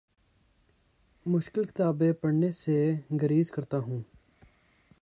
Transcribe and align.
مشکل 1.25 1.63
کتابیں 1.63 2.11
پڑھنے 2.13 2.51
سے 2.51 2.93
گریز 3.21 3.51
کرتا 3.51 3.77
ہوں 3.77 4.01